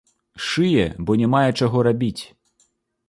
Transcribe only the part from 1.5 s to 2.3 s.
чаго рабіць.